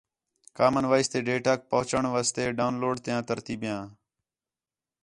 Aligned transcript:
کامن 0.57 0.85
وائس 0.91 1.07
تے 1.11 1.19
ڈیٹاک 1.27 1.59
پُہنچݨ 1.71 2.03
واسطے 2.13 2.43
ڈاؤن 2.57 2.73
لوڈ 2.81 2.95
تیاں 3.05 3.21
ترتیبیاں 3.29 3.81